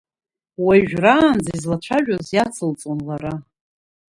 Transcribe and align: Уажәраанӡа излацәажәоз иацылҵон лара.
Уажәраанӡа 0.65 1.51
излацәажәоз 1.57 2.27
иацылҵон 2.33 2.99
лара. 3.07 3.33